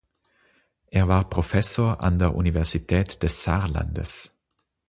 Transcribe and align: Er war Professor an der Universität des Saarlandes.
Er 0.87 1.07
war 1.09 1.29
Professor 1.29 2.01
an 2.01 2.17
der 2.17 2.33
Universität 2.33 3.21
des 3.21 3.43
Saarlandes. 3.43 4.35